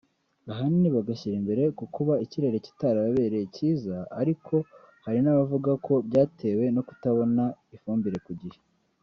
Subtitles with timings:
[0.51, 4.55] ahanini bagashyira imbere kukuba ikirere kitarababereye cyiza ariko
[5.05, 7.43] hari n’abavuga ko byatewe no kutabona
[7.75, 8.59] ifumbire ku gihe